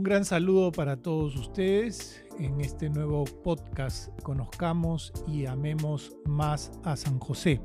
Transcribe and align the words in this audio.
Un 0.00 0.04
gran 0.04 0.24
saludo 0.24 0.72
para 0.72 0.96
todos 0.96 1.36
ustedes 1.36 2.24
en 2.38 2.58
este 2.62 2.88
nuevo 2.88 3.24
podcast 3.44 4.08
Conozcamos 4.22 5.12
y 5.28 5.44
amemos 5.44 6.16
más 6.24 6.72
a 6.84 6.96
San 6.96 7.18
José. 7.18 7.60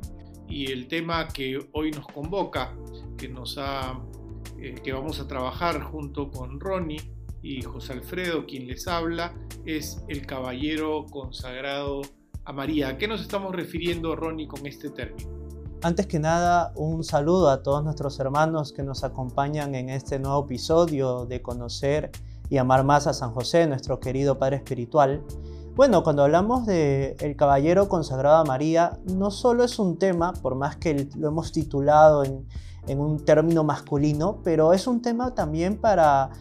Y 0.50 0.70
el 0.70 0.90
tema 0.90 1.30
que 1.30 1.58
hoy 1.72 1.92
nos 1.92 2.06
convoca, 2.08 2.76
que, 3.18 3.30
nos 3.30 3.58
ha, 3.58 4.02
eh, 4.60 4.76
que 4.84 4.92
vamos 4.92 5.22
a 5.22 5.30
trabajar 5.30 5.82
junto 5.82 6.30
con 6.30 6.60
Ronnie 6.60 7.10
y 7.42 7.62
José 7.62 7.94
Alfredo, 7.94 8.46
quien 8.46 8.68
les 8.68 8.86
habla, 8.90 9.34
es 9.66 10.04
el 10.10 10.26
caballero 10.26 11.06
consagrado 11.06 12.02
a 12.44 12.52
María. 12.52 12.90
¿A 12.90 12.98
qué 12.98 13.08
nos 13.08 13.22
estamos 13.22 13.56
refiriendo, 13.56 14.14
Ronnie, 14.14 14.50
con 14.50 14.66
este 14.66 14.90
término? 14.90 15.35
Antes 15.86 16.08
que 16.08 16.18
nada, 16.18 16.72
un 16.74 17.04
saludo 17.04 17.48
a 17.48 17.62
todos 17.62 17.84
nuestros 17.84 18.20
hermanos 18.20 18.74
que 18.74 18.82
nos 18.82 19.04
acompañan 19.04 19.76
en 19.76 19.92
este 19.92 20.18
nuevo 20.18 20.46
episodio 20.46 21.28
de 21.28 21.44
conocer 21.44 22.10
y 22.50 22.58
amar 22.58 22.84
más 22.84 23.06
a 23.06 23.14
San 23.14 23.36
José, 23.36 23.68
nuestro 23.68 24.00
querido 24.00 24.40
Padre 24.40 24.56
Espiritual. 24.56 25.22
Bueno, 25.76 26.04
cuando 26.04 26.24
hablamos 26.24 26.66
de 26.66 27.16
el 27.20 27.36
caballero 27.36 27.88
consagrado 27.88 28.38
a 28.38 28.46
María, 28.46 28.98
no 29.14 29.30
solo 29.30 29.64
es 29.64 29.78
un 29.78 30.00
tema, 30.00 30.34
por 30.34 30.56
más 30.56 30.76
que 30.76 31.08
lo 31.18 31.28
hemos 31.28 31.52
titulado 31.52 32.24
en, 32.24 32.48
en 32.88 33.00
un 33.00 33.24
término 33.24 33.64
masculino, 33.64 34.40
pero 34.44 34.74
es 34.74 34.88
un 34.88 35.04
tema 35.04 35.36
también 35.36 35.78
para 35.80 36.32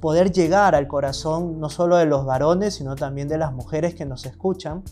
poder 0.00 0.32
llegar 0.32 0.74
al 0.74 0.86
corazón 0.86 1.60
no 1.60 1.68
solo 1.68 1.96
de 1.96 2.06
los 2.06 2.24
varones, 2.24 2.74
sino 2.74 2.96
también 2.96 3.28
de 3.28 3.38
las 3.38 3.52
mujeres 3.52 3.94
que 3.94 4.06
nos 4.06 4.26
escuchan, 4.26 4.82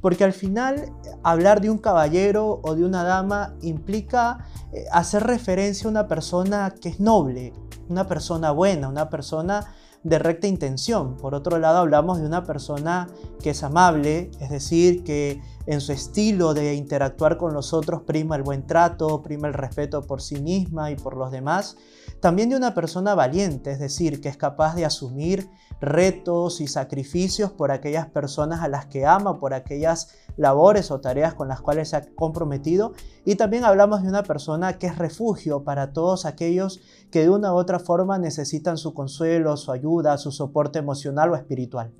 porque 0.00 0.24
al 0.24 0.32
final 0.32 0.92
hablar 1.22 1.60
de 1.60 1.70
un 1.70 1.78
caballero 1.78 2.60
o 2.62 2.74
de 2.74 2.84
una 2.84 3.04
dama 3.04 3.54
implica 3.62 4.46
eh, 4.72 4.84
hacer 4.92 5.24
referencia 5.24 5.86
a 5.86 5.90
una 5.90 6.08
persona 6.08 6.74
que 6.80 6.90
es 6.90 7.00
noble, 7.00 7.52
una 7.88 8.06
persona 8.06 8.50
buena, 8.50 8.88
una 8.88 9.08
persona 9.08 9.74
de 10.02 10.18
recta 10.18 10.46
intención. 10.46 11.16
Por 11.16 11.34
otro 11.34 11.58
lado, 11.58 11.78
hablamos 11.78 12.20
de 12.20 12.26
una 12.26 12.44
persona 12.44 13.08
que 13.42 13.50
es 13.50 13.62
amable, 13.62 14.30
es 14.40 14.50
decir, 14.50 15.02
que 15.02 15.40
en 15.66 15.80
su 15.80 15.92
estilo 15.92 16.54
de 16.54 16.74
interactuar 16.74 17.36
con 17.36 17.54
los 17.54 17.72
otros 17.72 18.02
prima 18.02 18.36
el 18.36 18.42
buen 18.42 18.66
trato, 18.66 19.22
prima 19.22 19.48
el 19.48 19.54
respeto 19.54 20.02
por 20.02 20.20
sí 20.20 20.40
misma 20.40 20.90
y 20.90 20.96
por 20.96 21.16
los 21.16 21.30
demás. 21.30 21.76
También 22.20 22.50
de 22.50 22.56
una 22.56 22.74
persona 22.74 23.14
valiente, 23.14 23.70
es 23.70 23.78
decir, 23.78 24.20
que 24.20 24.28
es 24.28 24.36
capaz 24.36 24.74
de 24.74 24.84
asumir 24.84 25.48
retos 25.80 26.60
y 26.60 26.66
sacrificios 26.66 27.52
por 27.52 27.70
aquellas 27.70 28.06
personas 28.06 28.62
a 28.62 28.68
las 28.68 28.86
que 28.86 29.06
ama, 29.06 29.38
por 29.38 29.54
aquellas 29.54 30.14
labores 30.36 30.90
o 30.90 31.00
tareas 31.00 31.34
con 31.34 31.48
las 31.48 31.60
cuales 31.60 31.90
se 31.90 31.96
ha 31.96 32.14
comprometido. 32.14 32.92
Y 33.24 33.36
también 33.36 33.64
hablamos 33.64 34.02
de 34.02 34.08
una 34.08 34.22
persona 34.22 34.78
que 34.78 34.86
es 34.86 34.98
refugio 34.98 35.64
para 35.64 35.92
todos 35.92 36.26
aquellos 36.26 36.80
que 37.10 37.22
de 37.22 37.30
una 37.30 37.52
u 37.52 37.56
otra 37.56 37.78
forma 37.78 38.18
necesitan 38.18 38.76
su 38.76 38.94
consuelo, 38.94 39.56
su 39.56 39.72
ayuda, 39.72 40.18
su 40.18 40.32
soporte 40.32 40.78
emocional 40.78 41.30
o 41.30 41.36
espiritual. 41.36 41.92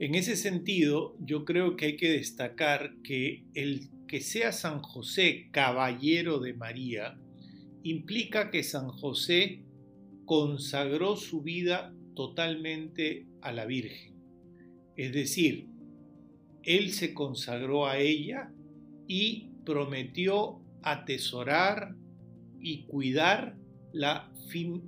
En 0.00 0.14
ese 0.14 0.36
sentido, 0.36 1.16
yo 1.18 1.44
creo 1.44 1.76
que 1.76 1.86
hay 1.86 1.96
que 1.96 2.10
destacar 2.10 2.94
que 3.02 3.44
el 3.54 3.90
que 4.06 4.20
sea 4.20 4.52
San 4.52 4.80
José 4.80 5.48
caballero 5.50 6.38
de 6.38 6.54
María 6.54 7.18
implica 7.82 8.50
que 8.50 8.62
San 8.62 8.88
José 8.88 9.64
consagró 10.24 11.16
su 11.16 11.42
vida 11.42 11.92
totalmente 12.14 13.26
a 13.40 13.50
la 13.50 13.66
Virgen. 13.66 14.14
Es 14.96 15.12
decir, 15.12 15.66
él 16.62 16.92
se 16.92 17.12
consagró 17.12 17.86
a 17.86 17.98
ella 17.98 18.52
y 19.08 19.50
prometió 19.64 20.60
atesorar 20.82 21.96
y 22.60 22.84
cuidar 22.84 23.56
la 23.92 24.32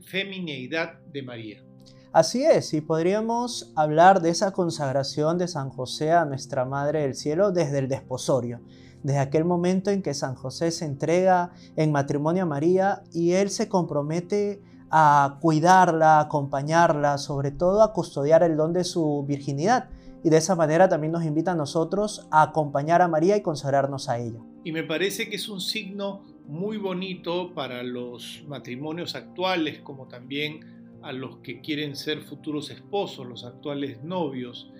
femineidad 0.05 1.00
de 1.12 1.22
María. 1.22 1.69
Así 2.12 2.44
es, 2.44 2.75
y 2.75 2.81
podríamos 2.81 3.71
hablar 3.76 4.21
de 4.21 4.31
esa 4.31 4.50
consagración 4.50 5.38
de 5.38 5.47
San 5.47 5.71
José 5.71 6.10
a 6.10 6.25
nuestra 6.25 6.65
Madre 6.65 7.03
del 7.03 7.15
Cielo 7.15 7.53
desde 7.53 7.78
el 7.78 7.88
desposorio, 7.88 8.60
desde 9.04 9.21
aquel 9.21 9.44
momento 9.44 9.93
en 9.93 10.03
que 10.03 10.12
San 10.12 10.34
José 10.34 10.72
se 10.72 10.87
entrega 10.87 11.53
en 11.76 11.93
matrimonio 11.93 12.43
a 12.43 12.47
María 12.47 13.04
y 13.12 13.34
él 13.34 13.48
se 13.48 13.69
compromete 13.69 14.60
a 14.91 15.38
cuidarla, 15.41 16.19
a 16.19 16.22
acompañarla, 16.22 17.16
sobre 17.16 17.53
todo 17.53 17.81
a 17.81 17.93
custodiar 17.93 18.42
el 18.42 18.56
don 18.56 18.72
de 18.72 18.82
su 18.82 19.25
virginidad. 19.28 19.88
Y 20.25 20.31
de 20.31 20.38
esa 20.38 20.56
manera 20.56 20.88
también 20.88 21.12
nos 21.12 21.25
invita 21.25 21.53
a 21.53 21.54
nosotros 21.54 22.27
a 22.32 22.42
acompañar 22.42 23.03
a 23.03 23.09
María 23.09 23.37
y 23.37 23.42
consagrarnos 23.42 24.09
a 24.09 24.19
ella. 24.19 24.41
Y 24.65 24.72
me 24.72 24.82
parece 24.82 25.31
que 25.31 25.37
es 25.37 25.48
un 25.48 25.60
signo 25.60 26.25
muy 26.48 26.77
bonito 26.77 27.54
para 27.54 27.84
los 27.84 28.42
matrimonios 28.48 29.15
actuales, 29.15 29.78
como 29.78 30.09
también 30.09 30.79
a 31.03 31.12
los 31.12 31.38
que 31.38 31.61
quieren 31.61 31.97
ser 31.97 32.22
futuros 32.22 32.71
esposos, 32.71 33.27
los 33.27 33.44
actuales 33.44 34.03
novios, 34.03 34.71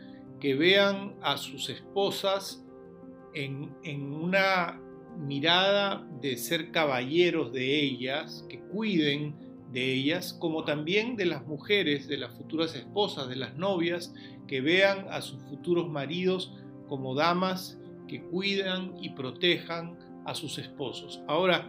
que 0.41 0.54
vean 0.54 1.14
a 1.22 1.36
sus 1.36 1.69
esposas 1.69 2.64
en, 3.34 3.75
en 3.84 4.12
una 4.12 4.80
mirada 5.19 6.06
de 6.20 6.36
ser 6.36 6.70
caballeros 6.70 7.53
de 7.53 7.80
ellas, 7.80 8.44
que 8.48 8.60
cuiden 8.60 9.34
de 9.72 9.92
ellas, 9.92 10.32
como 10.32 10.64
también 10.64 11.16
de 11.16 11.26
las 11.26 11.47
mujeres, 11.47 12.09
de 12.09 12.19
las 12.19 12.32
futuras 12.34 12.75
esposas, 12.75 13.28
de 13.28 13.36
las 13.36 13.56
novias, 13.56 14.12
que 14.47 14.60
vean 14.60 15.06
a 15.10 15.20
sus 15.20 15.41
futuros 15.44 15.88
maridos 15.88 16.53
como 16.88 17.14
damas 17.14 17.78
que 18.09 18.22
cuidan 18.22 18.94
y 19.00 19.10
protejan 19.10 19.97
a 20.26 20.34
sus 20.34 20.59
esposos. 20.59 21.22
Ahora, 21.28 21.69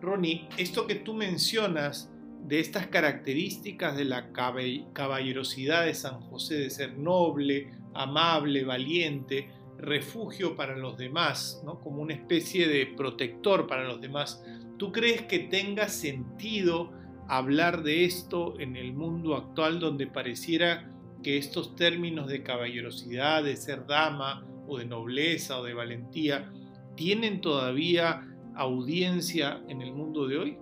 Ronnie, 0.00 0.48
esto 0.56 0.86
que 0.86 0.96
tú 0.96 1.14
mencionas 1.14 2.11
de 2.46 2.60
estas 2.60 2.88
características 2.88 3.96
de 3.96 4.04
la 4.04 4.32
caballerosidad 4.32 5.84
de 5.84 5.94
San 5.94 6.20
José, 6.20 6.56
de 6.56 6.70
ser 6.70 6.98
noble, 6.98 7.70
amable, 7.94 8.64
valiente, 8.64 9.48
refugio 9.78 10.54
para 10.54 10.76
los 10.76 10.96
demás, 10.96 11.62
¿no? 11.64 11.80
como 11.80 12.02
una 12.02 12.14
especie 12.14 12.68
de 12.68 12.86
protector 12.86 13.66
para 13.66 13.84
los 13.84 14.00
demás, 14.00 14.44
¿tú 14.76 14.92
crees 14.92 15.22
que 15.22 15.40
tenga 15.40 15.88
sentido 15.88 16.92
hablar 17.28 17.82
de 17.82 18.04
esto 18.04 18.58
en 18.60 18.76
el 18.76 18.92
mundo 18.92 19.36
actual 19.36 19.80
donde 19.80 20.06
pareciera 20.06 20.88
que 21.22 21.38
estos 21.38 21.76
términos 21.76 22.26
de 22.28 22.42
caballerosidad, 22.42 23.44
de 23.44 23.56
ser 23.56 23.86
dama 23.86 24.46
o 24.66 24.78
de 24.78 24.84
nobleza 24.84 25.58
o 25.58 25.64
de 25.64 25.74
valentía, 25.74 26.50
tienen 26.96 27.40
todavía 27.40 28.28
audiencia 28.54 29.62
en 29.68 29.82
el 29.82 29.92
mundo 29.92 30.26
de 30.26 30.38
hoy? 30.38 30.58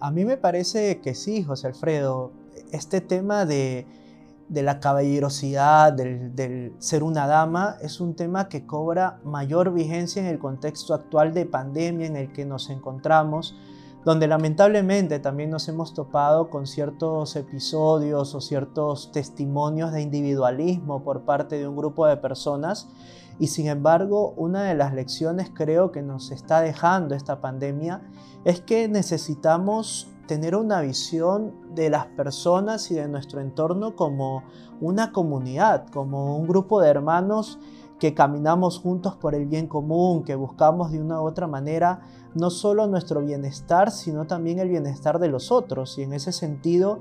A 0.00 0.10
mí 0.10 0.24
me 0.24 0.38
parece 0.38 1.00
que 1.00 1.14
sí, 1.14 1.42
José 1.42 1.66
Alfredo. 1.66 2.32
Este 2.72 3.00
tema 3.00 3.44
de, 3.44 3.86
la 4.48 4.80
caballerosidad, 4.80 5.92
del, 5.92 6.34
del, 6.34 6.72
ser 6.78 7.02
una 7.02 7.26
dama, 7.26 7.76
es 7.82 8.00
un 8.00 8.16
tema 8.16 8.48
que 8.48 8.66
cobra 8.66 9.20
mayor 9.24 9.72
vigencia 9.72 10.20
en 10.20 10.26
el 10.26 10.38
contexto 10.38 10.94
actual 10.94 11.34
de 11.34 11.44
pandemia 11.44 12.06
en 12.06 12.16
el 12.16 12.32
que 12.32 12.46
nos 12.46 12.70
encontramos 12.70 13.54
donde 14.04 14.26
lamentablemente 14.26 15.18
también 15.18 15.50
nos 15.50 15.68
hemos 15.68 15.92
topado 15.92 16.48
con 16.48 16.66
ciertos 16.66 17.36
episodios 17.36 18.34
o 18.34 18.40
ciertos 18.40 19.12
testimonios 19.12 19.92
de 19.92 20.00
individualismo 20.00 21.04
por 21.04 21.22
parte 21.22 21.58
de 21.58 21.68
un 21.68 21.76
grupo 21.76 22.06
de 22.06 22.16
personas. 22.16 22.88
Y 23.40 23.46
sin 23.46 23.68
embargo, 23.68 24.34
una 24.36 24.64
de 24.64 24.74
las 24.74 24.92
lecciones 24.92 25.50
creo 25.52 25.90
que 25.90 26.02
nos 26.02 26.30
está 26.30 26.60
dejando 26.60 27.14
esta 27.14 27.40
pandemia 27.40 28.02
es 28.44 28.60
que 28.60 28.86
necesitamos 28.86 30.08
tener 30.26 30.54
una 30.54 30.82
visión 30.82 31.74
de 31.74 31.88
las 31.88 32.04
personas 32.06 32.90
y 32.90 32.94
de 32.94 33.08
nuestro 33.08 33.40
entorno 33.40 33.96
como 33.96 34.44
una 34.82 35.10
comunidad, 35.10 35.88
como 35.88 36.36
un 36.36 36.46
grupo 36.46 36.82
de 36.82 36.90
hermanos 36.90 37.58
que 37.98 38.12
caminamos 38.12 38.78
juntos 38.78 39.16
por 39.16 39.34
el 39.34 39.46
bien 39.46 39.66
común, 39.66 40.22
que 40.22 40.34
buscamos 40.34 40.92
de 40.92 41.00
una 41.00 41.22
u 41.22 41.26
otra 41.26 41.46
manera 41.46 42.02
no 42.34 42.50
solo 42.50 42.86
nuestro 42.88 43.22
bienestar, 43.22 43.90
sino 43.90 44.26
también 44.26 44.58
el 44.58 44.68
bienestar 44.68 45.18
de 45.18 45.28
los 45.28 45.50
otros. 45.50 45.96
Y 45.96 46.02
en 46.02 46.12
ese 46.12 46.32
sentido, 46.32 47.00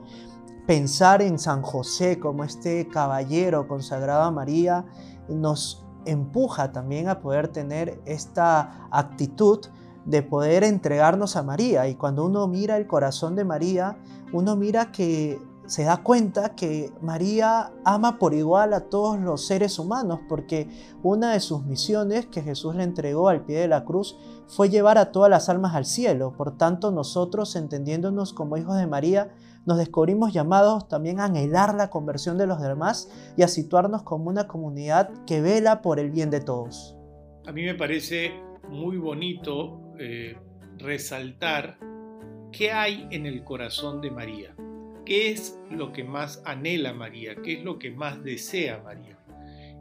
pensar 0.65 1.21
en 1.21 1.37
San 1.37 1.63
José 1.63 2.17
como 2.17 2.45
este 2.45 2.87
caballero 2.87 3.67
consagrado 3.67 4.23
a 4.23 4.31
María 4.31 4.85
nos 5.27 5.85
empuja 6.09 6.71
también 6.71 7.07
a 7.07 7.19
poder 7.19 7.47
tener 7.47 8.01
esta 8.05 8.87
actitud 8.91 9.59
de 10.05 10.23
poder 10.23 10.63
entregarnos 10.63 11.35
a 11.35 11.43
María. 11.43 11.87
Y 11.87 11.95
cuando 11.95 12.25
uno 12.25 12.47
mira 12.47 12.77
el 12.77 12.87
corazón 12.87 13.35
de 13.35 13.45
María, 13.45 13.97
uno 14.33 14.55
mira 14.55 14.91
que 14.91 15.39
se 15.69 15.83
da 15.83 15.97
cuenta 15.97 16.55
que 16.55 16.91
María 16.99 17.71
ama 17.85 18.17
por 18.17 18.33
igual 18.33 18.73
a 18.73 18.89
todos 18.89 19.19
los 19.19 19.45
seres 19.45 19.77
humanos, 19.77 20.19
porque 20.27 20.67
una 21.03 21.33
de 21.33 21.39
sus 21.39 21.63
misiones 21.63 22.25
que 22.25 22.41
Jesús 22.41 22.73
le 22.73 22.83
entregó 22.83 23.29
al 23.29 23.45
pie 23.45 23.59
de 23.59 23.67
la 23.67 23.85
cruz 23.85 24.17
fue 24.47 24.69
llevar 24.69 24.97
a 24.97 25.11
todas 25.11 25.29
las 25.29 25.47
almas 25.47 25.75
al 25.75 25.85
cielo. 25.85 26.33
Por 26.35 26.57
tanto, 26.57 26.89
nosotros, 26.89 27.55
entendiéndonos 27.55 28.33
como 28.33 28.57
hijos 28.57 28.77
de 28.77 28.87
María, 28.87 29.29
nos 29.67 29.77
descubrimos 29.77 30.33
llamados 30.33 30.87
también 30.87 31.19
a 31.19 31.25
anhelar 31.25 31.75
la 31.75 31.91
conversión 31.91 32.39
de 32.39 32.47
los 32.47 32.59
demás 32.59 33.07
y 33.37 33.43
a 33.43 33.47
situarnos 33.47 34.01
como 34.01 34.27
una 34.27 34.47
comunidad 34.47 35.11
que 35.27 35.39
vela 35.39 35.83
por 35.83 35.99
el 35.99 36.09
bien 36.09 36.31
de 36.31 36.41
todos. 36.41 36.95
A 37.45 37.51
mí 37.51 37.63
me 37.63 37.75
parece 37.75 38.31
muy 38.69 38.97
bonito 38.97 39.93
eh, 39.99 40.35
resaltar 40.79 41.77
qué 42.51 42.71
hay 42.71 43.07
en 43.11 43.27
el 43.27 43.43
corazón 43.43 44.01
de 44.01 44.09
María 44.09 44.55
¿qué 45.09 45.31
es 45.31 45.59
lo 45.71 45.91
que 45.91 46.03
más 46.03 46.39
anhela 46.45 46.93
María? 46.93 47.35
¿Qué 47.43 47.53
es 47.53 47.63
lo 47.63 47.79
que 47.79 47.89
más 47.89 48.23
desea 48.23 48.79
María? 48.83 49.17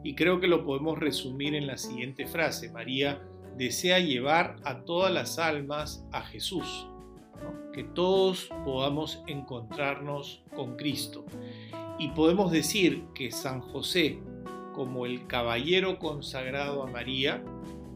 Y 0.03 0.15
creo 0.15 0.39
que 0.39 0.47
lo 0.47 0.65
podemos 0.65 0.97
resumir 0.97 1.53
en 1.53 1.67
la 1.67 1.77
siguiente 1.77 2.25
frase. 2.25 2.71
María 2.71 3.21
desea 3.55 3.99
llevar 3.99 4.55
a 4.63 4.79
todas 4.85 5.13
las 5.13 5.37
almas 5.37 6.03
a 6.11 6.21
Jesús, 6.21 6.87
que 7.73 7.83
todos 7.83 8.49
podamos 8.65 9.21
encontrarnos 9.27 10.41
con 10.55 10.75
Cristo. 10.77 11.23
Y 11.99 12.07
podemos 12.09 12.51
decir 12.51 13.03
que 13.13 13.29
San 13.29 13.61
José, 13.61 14.17
como 14.73 15.05
el 15.05 15.27
caballero 15.27 15.99
consagrado 15.99 16.81
a 16.81 16.87
María, 16.87 17.43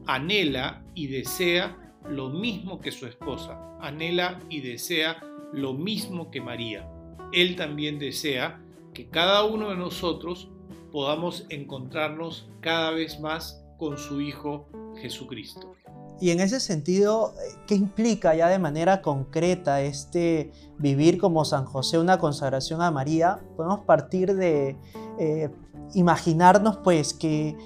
anhela 0.06 0.86
y 0.94 1.08
desea 1.08 1.96
lo 2.08 2.30
mismo 2.30 2.80
que 2.80 2.92
su 2.92 3.08
esposa, 3.08 3.60
anhela 3.82 4.40
y 4.50 4.62
desea 4.62 5.20
lo 5.52 5.74
mismo 5.74 6.30
que 6.30 6.40
María. 6.40 6.93
Él 7.32 7.56
también 7.56 8.00
desea 8.00 8.62
que 8.94 9.10
cada 9.10 9.44
uno 9.44 9.70
de 9.70 9.76
nosotros 9.76 10.50
podamos 10.92 11.46
encontrarnos 11.50 12.50
cada 12.62 12.92
vez 12.92 13.20
más 13.20 13.64
con 13.78 13.98
su 13.98 14.22
Hijo 14.22 14.68
Jesucristo. 15.02 15.74
Y 16.22 16.30
en 16.30 16.40
ese 16.40 16.60
sentido, 16.60 17.34
¿qué 17.68 17.76
implica 17.76 18.36
ya 18.36 18.48
de 18.48 18.60
manera 18.60 19.02
concreta 19.02 19.82
este 19.82 20.52
vivir 20.78 21.18
como 21.18 21.44
San 21.44 21.66
José 21.66 21.98
una 21.98 22.20
consagración 22.20 22.82
a 22.82 22.92
María? 22.92 23.44
Podemos 23.58 23.82
partir 23.82 24.36
de 24.36 24.78
eh, 25.20 25.50
imaginarnos 25.96 26.78
pues 26.78 27.14
que 27.14 27.58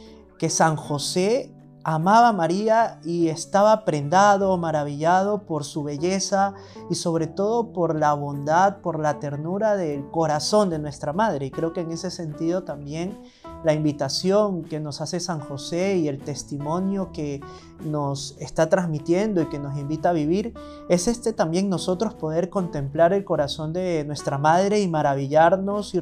San 0.50 0.78
José 0.78 1.52
amaba 1.90 2.28
a 2.28 2.34
María 2.34 3.00
y 3.06 3.30
estaba 3.30 3.86
prendado, 3.86 4.58
maravillado 4.58 5.44
por 5.44 5.64
su 5.64 5.84
belleza 5.84 6.54
y 6.90 6.96
sobre 6.96 7.28
todo 7.28 7.72
por 7.72 7.98
la 7.98 8.14
bondad, 8.14 8.82
por 8.82 9.00
la 9.00 9.20
ternura 9.20 9.78
del 9.78 10.06
corazón 10.12 10.70
de 10.70 10.80
nuestra 10.80 11.14
madre. 11.14 11.46
Y 11.46 11.52
creo 11.52 11.72
que 11.72 11.80
en 11.80 11.92
ese 11.92 12.12
sentido 12.12 12.64
también 12.64 13.18
la 13.64 13.74
invitación 13.74 14.64
que 14.64 14.82
nos 14.82 15.00
hace 15.00 15.22
San 15.22 15.40
José 15.40 15.96
y 15.96 16.10
el 16.10 16.20
testimonio 16.20 17.14
que 17.14 17.40
nos 17.86 18.36
está 18.38 18.68
transmitiendo 18.68 19.42
y 19.42 19.46
que 19.46 19.58
nos 19.58 19.78
invita 19.78 20.10
a 20.10 20.14
vivir 20.14 20.54
es 20.90 21.08
este 21.08 21.32
también 21.32 21.70
nosotros 21.70 22.14
poder 22.16 22.50
contemplar 22.50 23.14
el 23.14 23.24
corazón 23.24 23.72
de 23.72 24.04
nuestra 24.06 24.38
madre 24.38 24.82
y 24.82 24.90
maravillarnos 24.90 25.96
y, 25.96 26.02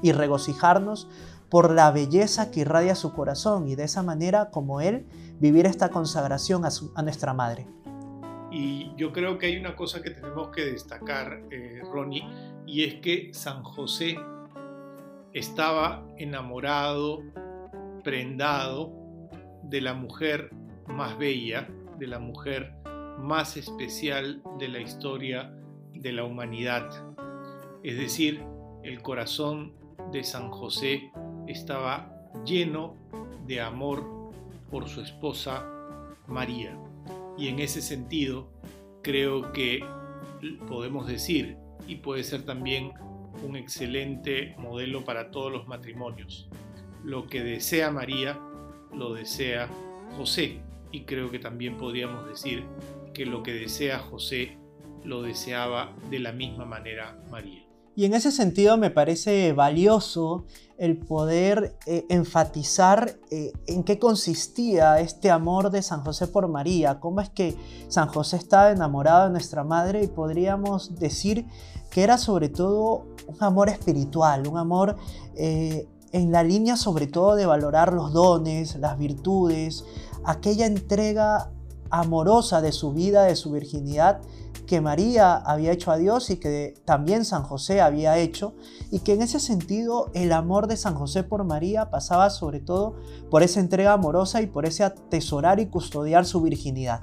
y 0.00 0.12
regocijarnos 0.12 1.08
por 1.54 1.70
la 1.70 1.92
belleza 1.92 2.50
que 2.50 2.62
irradia 2.62 2.96
su 2.96 3.12
corazón 3.12 3.68
y 3.68 3.76
de 3.76 3.84
esa 3.84 4.02
manera 4.02 4.50
como 4.50 4.80
Él 4.80 5.06
vivir 5.38 5.66
esta 5.66 5.88
consagración 5.88 6.64
a, 6.64 7.02
nuestra 7.04 7.32
Madre. 7.32 7.64
Y 8.50 8.90
yo 8.96 9.12
creo 9.12 9.38
que 9.38 9.46
hay 9.46 9.56
una 9.58 9.76
cosa 9.76 10.02
que 10.02 10.10
tenemos 10.10 10.48
que 10.48 10.64
destacar, 10.64 11.44
eh, 11.52 11.80
Ronnie, 11.92 12.24
y 12.66 12.82
es 12.82 12.96
que 12.96 13.32
San 13.32 13.62
José 13.62 14.16
estaba 15.32 16.04
enamorado, 16.16 17.20
prendado 18.02 18.92
de 19.62 19.80
la 19.80 19.94
mujer 19.94 20.50
más 20.88 21.16
bella, 21.18 21.68
de 22.00 22.08
la 22.08 22.18
mujer 22.18 22.74
más 23.20 23.56
especial 23.56 24.42
de 24.58 24.66
la 24.66 24.80
historia 24.80 25.54
de 25.92 26.10
la 26.10 26.24
humanidad. 26.24 26.90
Es 27.84 27.96
decir, 27.96 28.44
el 28.82 29.02
corazón 29.02 29.72
de 30.10 30.24
San 30.24 30.50
José 30.50 31.12
estaba 31.46 32.10
lleno 32.44 32.96
de 33.46 33.60
amor 33.60 34.04
por 34.70 34.88
su 34.88 35.00
esposa 35.00 35.66
María. 36.26 36.76
Y 37.36 37.48
en 37.48 37.58
ese 37.58 37.82
sentido, 37.82 38.48
creo 39.02 39.52
que 39.52 39.84
podemos 40.68 41.06
decir, 41.06 41.56
y 41.86 41.96
puede 41.96 42.24
ser 42.24 42.44
también 42.44 42.92
un 43.46 43.56
excelente 43.56 44.54
modelo 44.58 45.04
para 45.04 45.30
todos 45.30 45.52
los 45.52 45.66
matrimonios, 45.66 46.48
lo 47.04 47.26
que 47.26 47.42
desea 47.42 47.90
María, 47.90 48.38
lo 48.92 49.14
desea 49.14 49.68
José. 50.16 50.60
Y 50.92 51.02
creo 51.02 51.30
que 51.30 51.40
también 51.40 51.76
podríamos 51.76 52.26
decir 52.26 52.64
que 53.12 53.26
lo 53.26 53.42
que 53.42 53.52
desea 53.52 53.98
José, 53.98 54.58
lo 55.02 55.22
deseaba 55.22 55.94
de 56.08 56.18
la 56.18 56.32
misma 56.32 56.64
manera 56.64 57.18
María. 57.30 57.64
Y 57.96 58.04
en 58.04 58.14
ese 58.14 58.32
sentido 58.32 58.76
me 58.76 58.90
parece 58.90 59.52
valioso 59.52 60.44
el 60.78 60.98
poder 60.98 61.76
eh, 61.86 62.04
enfatizar 62.08 63.16
eh, 63.30 63.52
en 63.66 63.84
qué 63.84 63.98
consistía 64.00 64.98
este 64.98 65.30
amor 65.30 65.70
de 65.70 65.82
San 65.82 66.02
José 66.02 66.26
por 66.26 66.48
María, 66.48 66.98
cómo 66.98 67.20
es 67.20 67.30
que 67.30 67.56
San 67.88 68.08
José 68.08 68.36
estaba 68.36 68.72
enamorado 68.72 69.26
de 69.26 69.30
nuestra 69.30 69.62
madre 69.62 70.02
y 70.02 70.08
podríamos 70.08 70.98
decir 70.98 71.46
que 71.90 72.02
era 72.02 72.18
sobre 72.18 72.48
todo 72.48 73.06
un 73.28 73.36
amor 73.40 73.68
espiritual, 73.68 74.48
un 74.48 74.58
amor 74.58 74.96
eh, 75.36 75.86
en 76.10 76.32
la 76.32 76.42
línea 76.42 76.76
sobre 76.76 77.06
todo 77.06 77.36
de 77.36 77.46
valorar 77.46 77.92
los 77.92 78.12
dones, 78.12 78.74
las 78.76 78.98
virtudes, 78.98 79.84
aquella 80.24 80.66
entrega 80.66 81.52
amorosa 82.00 82.60
de 82.60 82.72
su 82.72 82.92
vida, 82.92 83.24
de 83.24 83.36
su 83.36 83.52
virginidad 83.52 84.20
que 84.66 84.80
María 84.80 85.36
había 85.36 85.72
hecho 85.72 85.90
a 85.90 85.98
Dios 85.98 86.30
y 86.30 86.38
que 86.38 86.74
también 86.84 87.24
San 87.24 87.42
José 87.42 87.80
había 87.80 88.18
hecho, 88.18 88.54
y 88.90 89.00
que 89.00 89.12
en 89.12 89.22
ese 89.22 89.40
sentido 89.40 90.10
el 90.14 90.32
amor 90.32 90.66
de 90.66 90.76
San 90.76 90.94
José 90.94 91.22
por 91.22 91.44
María 91.44 91.90
pasaba 91.90 92.30
sobre 92.30 92.60
todo 92.60 92.96
por 93.30 93.42
esa 93.42 93.60
entrega 93.60 93.92
amorosa 93.92 94.40
y 94.40 94.46
por 94.46 94.64
ese 94.64 94.84
atesorar 94.84 95.60
y 95.60 95.66
custodiar 95.66 96.24
su 96.24 96.40
virginidad. 96.40 97.02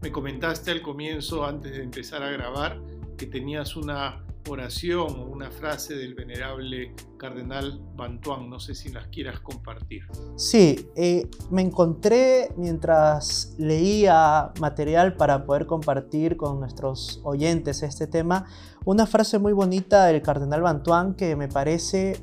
Me 0.00 0.12
comentaste 0.12 0.70
al 0.70 0.82
comienzo, 0.82 1.44
antes 1.44 1.72
de 1.72 1.82
empezar 1.82 2.22
a 2.22 2.30
grabar, 2.30 2.80
que 3.16 3.26
tenías 3.26 3.76
una 3.76 4.25
oración 4.48 5.20
o 5.20 5.24
una 5.24 5.50
frase 5.50 5.94
del 5.94 6.14
venerable 6.14 6.94
cardenal 7.16 7.80
Bantuán. 7.94 8.48
No 8.48 8.60
sé 8.60 8.74
si 8.74 8.90
las 8.90 9.08
quieras 9.08 9.40
compartir. 9.40 10.02
Sí, 10.36 10.88
eh, 10.96 11.28
me 11.50 11.62
encontré 11.62 12.52
mientras 12.56 13.54
leía 13.58 14.52
material 14.60 15.16
para 15.16 15.44
poder 15.44 15.66
compartir 15.66 16.36
con 16.36 16.60
nuestros 16.60 17.20
oyentes 17.24 17.82
este 17.82 18.06
tema, 18.06 18.46
una 18.84 19.06
frase 19.06 19.38
muy 19.38 19.52
bonita 19.52 20.06
del 20.06 20.22
cardenal 20.22 20.62
Bantuán 20.62 21.14
que 21.14 21.36
me 21.36 21.48
parece 21.48 22.20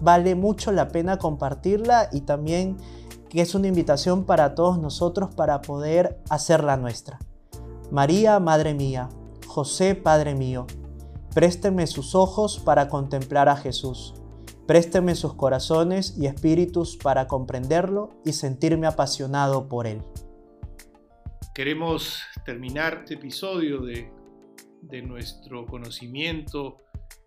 vale 0.00 0.34
mucho 0.34 0.72
la 0.72 0.88
pena 0.88 1.18
compartirla 1.18 2.08
y 2.12 2.22
también 2.22 2.76
que 3.28 3.40
es 3.40 3.54
una 3.54 3.68
invitación 3.68 4.24
para 4.24 4.54
todos 4.54 4.78
nosotros 4.78 5.34
para 5.34 5.60
poder 5.60 6.20
hacerla 6.28 6.76
nuestra. 6.76 7.18
María, 7.90 8.38
Madre 8.38 8.74
mía, 8.74 9.08
José, 9.46 9.94
Padre 9.94 10.34
mío, 10.34 10.66
Présteme 11.34 11.88
sus 11.88 12.14
ojos 12.14 12.60
para 12.60 12.88
contemplar 12.88 13.48
a 13.48 13.56
Jesús. 13.56 14.14
Présteme 14.68 15.16
sus 15.16 15.34
corazones 15.34 16.16
y 16.16 16.26
espíritus 16.26 16.96
para 16.96 17.26
comprenderlo 17.26 18.10
y 18.24 18.34
sentirme 18.34 18.86
apasionado 18.86 19.68
por 19.68 19.88
él. 19.88 20.00
Queremos 21.52 22.20
terminar 22.46 23.00
este 23.02 23.14
episodio 23.14 23.80
de, 23.80 24.12
nuestro 25.02 25.66
conocimiento 25.66 26.76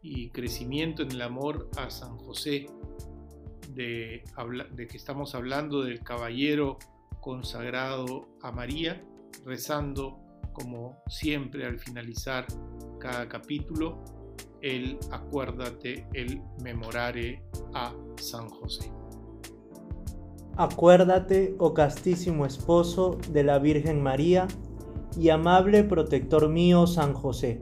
y 0.01 0.29
crecimiento 0.29 1.03
en 1.03 1.11
el 1.11 1.21
amor 1.21 1.69
a 1.75 1.89
San 1.89 2.17
José, 2.17 2.67
de, 3.73 4.23
de 4.71 4.87
que 4.87 4.95
estamos 4.95 5.35
hablando 5.35 5.83
del 5.83 6.01
caballero 6.01 6.79
consagrado 7.19 8.29
a 8.41 8.53
María, 8.53 9.03
rezando 9.43 10.17
como 10.53 11.03
siempre 11.07 11.65
al 11.65 11.77
finalizar 11.77 12.47
cada 12.99 13.27
capítulo, 13.27 13.97
el 14.61 14.97
acuérdate, 15.11 16.07
el 16.13 16.41
memorare 16.63 17.43
a 17.73 17.93
San 18.17 18.49
José. 18.49 18.91
Acuérdate, 20.55 21.55
oh 21.59 21.73
castísimo 21.73 22.45
esposo 22.45 23.17
de 23.31 23.43
la 23.43 23.59
Virgen 23.59 24.01
María 24.01 24.47
y 25.19 25.29
amable 25.29 25.83
protector 25.83 26.49
mío 26.49 26.87
San 26.87 27.13
José, 27.13 27.61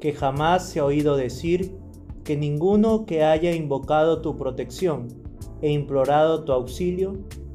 que 0.00 0.12
jamás 0.12 0.68
se 0.68 0.80
ha 0.80 0.84
oído 0.84 1.16
decir 1.16 1.76
que 2.24 2.36
ninguno 2.36 3.06
que 3.06 3.24
haya 3.24 3.54
invocado 3.54 4.20
tu 4.20 4.36
protección 4.36 5.08
e 5.60 5.70
implorado 5.70 6.44
tu 6.44 6.52
auxilio 6.52 7.12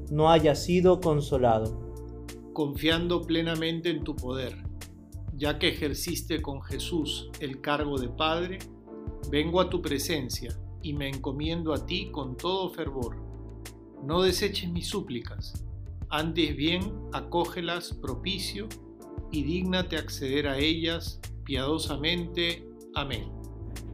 no 0.09 0.29
haya 0.29 0.55
sido 0.55 1.01
consolado 1.01 1.87
confiando 2.57 3.21
plenamente 3.21 3.91
en 3.91 4.03
tu 4.03 4.15
poder. 4.15 4.66
Ya 5.37 5.59
que 5.59 5.69
ejerciste 5.69 6.41
con 6.41 6.63
Jesús 6.63 7.29
el 7.39 7.61
cargo 7.61 7.99
de 7.99 8.09
Padre, 8.09 8.57
vengo 9.29 9.61
a 9.61 9.69
tu 9.69 9.83
presencia 9.83 10.49
y 10.81 10.93
me 10.93 11.07
encomiendo 11.07 11.73
a 11.73 11.85
ti 11.85 12.09
con 12.11 12.35
todo 12.37 12.71
fervor. 12.71 13.17
No 14.03 14.23
deseches 14.23 14.71
mis 14.71 14.87
súplicas, 14.87 15.63
antes 16.09 16.55
bien 16.55 16.91
acógelas 17.13 17.93
propicio 17.93 18.67
y 19.31 19.43
dígnate 19.43 19.97
acceder 19.97 20.47
a 20.47 20.57
ellas 20.57 21.19
piadosamente. 21.43 22.67
Amén. 22.95 23.29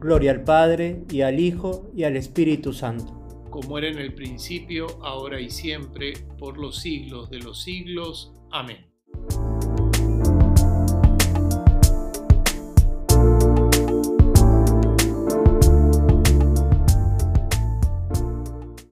Gloria 0.00 0.30
al 0.30 0.44
Padre 0.44 1.04
y 1.10 1.20
al 1.20 1.40
Hijo 1.40 1.90
y 1.94 2.04
al 2.04 2.16
Espíritu 2.16 2.72
Santo. 2.72 3.20
Como 3.50 3.76
era 3.76 3.88
en 3.88 3.98
el 3.98 4.14
principio, 4.14 4.86
ahora 5.02 5.40
y 5.40 5.50
siempre, 5.50 6.14
por 6.38 6.58
los 6.58 6.78
siglos 6.78 7.28
de 7.28 7.38
los 7.38 7.62
siglos. 7.62 8.32
Amén. 8.50 8.93